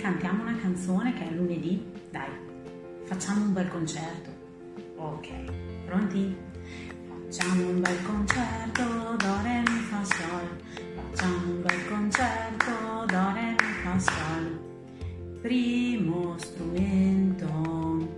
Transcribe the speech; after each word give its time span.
cantiamo 0.00 0.42
una 0.42 0.56
canzone 0.56 1.12
che 1.12 1.28
è 1.28 1.30
lunedì? 1.30 1.84
Dai, 2.10 2.30
facciamo 3.04 3.44
un 3.44 3.52
bel 3.52 3.68
concerto. 3.68 4.30
Ok, 4.96 5.28
pronti? 5.84 6.34
Facciamo 7.26 7.68
un 7.68 7.80
bel 7.80 8.02
concerto, 8.04 8.82
do 8.82 9.42
re 9.42 9.60
mi 9.60 9.78
fa 9.90 10.02
sol. 10.02 10.62
Facciamo 11.10 11.36
un 11.52 11.62
bel 11.62 11.88
concerto, 11.88 12.70
do 13.06 13.32
re 13.34 13.50
mi 13.50 13.72
fa 13.82 13.98
sol. 13.98 14.58
Primo 15.42 16.38
strumento, 16.38 18.08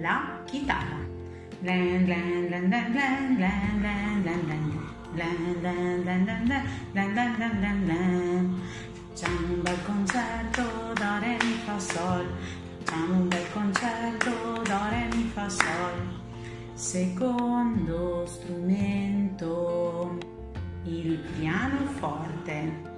la 0.00 0.42
chitarra. 0.44 0.98
Glen, 1.60 2.04
glen, 2.04 2.46
glen, 2.48 2.68
glen, 2.68 2.92
glen, 2.92 3.36
glen, 3.36 3.78
glen, 3.78 4.22
glen, 4.22 4.44
glen. 4.44 4.90
Glen, 5.14 5.60
glen, 5.60 6.02
glen, 6.02 6.24
glen, 6.24 6.44
glen, 6.44 7.12
glen, 7.12 7.34
glen, 7.36 7.58
glen, 7.60 7.84
glen. 7.84 7.92
Facciamo 7.94 8.21
ma 12.92 13.16
un 13.16 13.28
bel 13.28 13.50
concerto 13.52 14.30
do 14.62 14.78
re 14.90 15.08
mi 15.14 15.30
fa 15.32 15.48
sol 15.48 16.20
secondo 16.74 18.26
strumento 18.26 20.18
il 20.84 21.18
pianoforte 21.38 22.90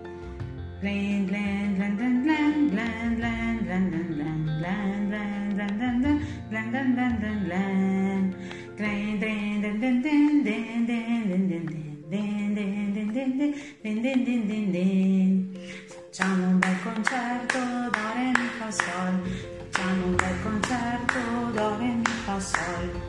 Facciamo 16.14 16.46
un 16.46 16.58
bel 16.60 16.76
concerto 16.82 17.58
da 17.58 18.12
Re 18.14 18.24
Mi 18.26 18.48
Fa 18.58 18.70
Sol 18.70 19.53
Facciamo 19.74 20.06
un 20.06 20.14
bel 20.14 20.40
concerto, 20.40 21.18
do 21.50 21.76
re 21.78 21.94
mi 21.94 22.04
fa 22.04 22.38
sol. 22.38 23.02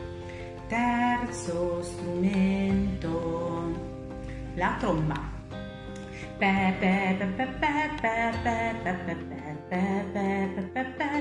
Terzo 0.66 1.80
strumento, 1.80 3.72
la 4.56 4.74
tromba. 4.80 5.14
Pe 6.38 6.74
pe 6.80 7.14
pe 7.18 7.26
pe 7.36 7.46
pe 7.46 7.90
pe 8.02 8.32
pe 8.42 8.94
pe 8.94 8.94
pe 8.94 9.14
pe 9.68 9.84
pe 10.10 10.26
pe 10.66 10.82
pe 10.82 11.00
pe 11.00 11.16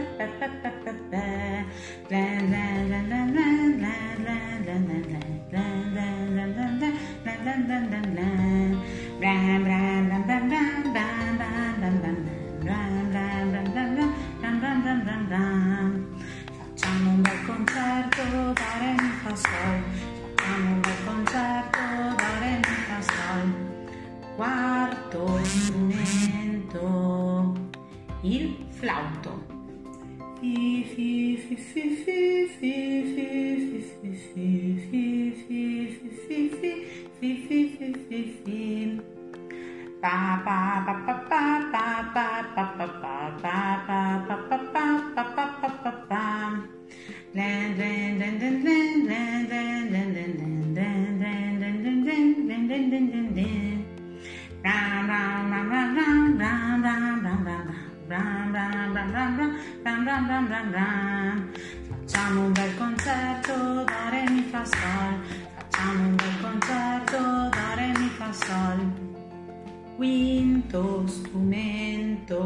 auto. 28.95 29.55
Ram, 60.15 60.27
ram, 60.27 60.47
ram, 60.47 60.71
ram. 60.71 61.51
Facciamo 61.89 62.45
un 62.45 62.51
bel 62.53 62.77
concerto, 62.77 63.53
do 63.53 64.09
re 64.09 64.23
mi 64.29 64.43
fa 64.43 64.63
sol. 64.63 65.13
Facciamo 65.55 66.07
un 66.07 66.15
bel 66.15 66.39
concerto, 66.41 67.17
do 67.17 67.75
re 67.75 67.87
mi 67.99 68.09
fa 68.17 68.31
sol. 68.31 68.79
Quinto 69.97 71.07
strumento, 71.07 72.39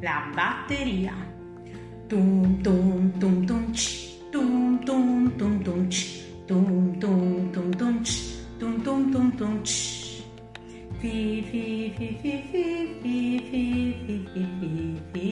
la 0.00 0.30
batteria. 0.34 1.14
Tum 2.08 2.60
tum 2.62 3.12
tum 3.18 3.44
tum 3.46 3.72
ch, 3.72 4.18
tum 4.30 4.78
tum 4.84 5.36
tum 5.36 5.62
tum 5.62 5.88
ch, 5.88 6.24
tum 6.46 6.98
tum 6.98 7.50
tum 7.52 7.70
tum 7.70 8.02
ch, 8.02 8.12
tum 8.58 8.82
tum 8.82 9.12
tum 9.12 9.30
tum 9.36 9.62
ch. 9.62 10.08
Fi 11.00 11.44
fi 11.50 11.92
fi 11.96 12.18
fi 12.20 12.32
fi 12.50 12.64
fi 13.00 13.16
fi 13.50 13.62
fi 14.02 14.16
fi 14.32 14.42
fi 14.58 15.02
fi 15.12 15.27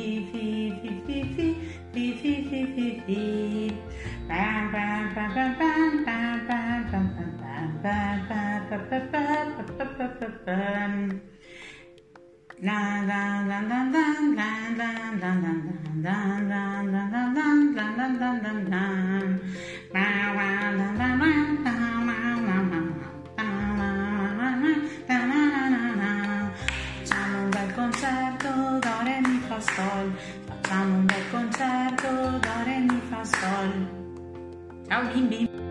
Facciamo 30.67 30.97
un 30.97 31.07
bel 31.07 31.31
concerto, 31.31 32.09
do 32.41 32.65
re 32.65 32.79
mi 32.81 33.01
fa 33.09 33.25
sol. 33.25 33.89
Ciao 34.89 35.05
bimbi! 35.13 35.66